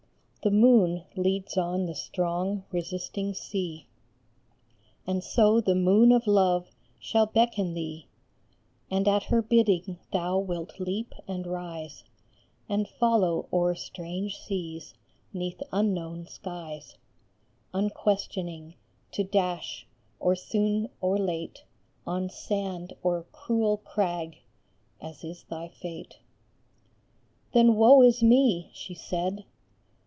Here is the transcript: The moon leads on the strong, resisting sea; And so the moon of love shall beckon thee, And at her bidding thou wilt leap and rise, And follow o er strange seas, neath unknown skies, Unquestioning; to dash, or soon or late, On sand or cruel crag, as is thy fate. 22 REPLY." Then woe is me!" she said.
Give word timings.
The 0.43 0.49
moon 0.49 1.03
leads 1.15 1.55
on 1.55 1.85
the 1.85 1.93
strong, 1.93 2.63
resisting 2.71 3.35
sea; 3.35 3.85
And 5.05 5.23
so 5.23 5.61
the 5.61 5.75
moon 5.75 6.11
of 6.11 6.25
love 6.25 6.71
shall 6.99 7.27
beckon 7.27 7.75
thee, 7.75 8.07
And 8.89 9.07
at 9.07 9.21
her 9.25 9.43
bidding 9.43 9.99
thou 10.11 10.39
wilt 10.39 10.79
leap 10.79 11.13
and 11.27 11.45
rise, 11.45 12.05
And 12.67 12.87
follow 12.87 13.47
o 13.51 13.65
er 13.65 13.75
strange 13.75 14.39
seas, 14.39 14.95
neath 15.31 15.61
unknown 15.71 16.25
skies, 16.25 16.97
Unquestioning; 17.71 18.73
to 19.11 19.23
dash, 19.23 19.85
or 20.19 20.35
soon 20.35 20.89
or 21.01 21.19
late, 21.19 21.65
On 22.07 22.29
sand 22.31 22.93
or 23.03 23.27
cruel 23.31 23.77
crag, 23.77 24.41
as 24.99 25.23
is 25.23 25.43
thy 25.43 25.67
fate. 25.67 26.13
22 26.13 26.17
REPLY." 26.17 26.23
Then 27.53 27.75
woe 27.75 28.01
is 28.01 28.23
me!" 28.23 28.71
she 28.73 28.95
said. 28.95 29.45